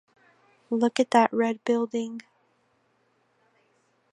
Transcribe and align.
Look 0.71 0.99
at 0.99 1.11
that 1.11 1.31
red 1.31 1.63
building. 1.63 2.23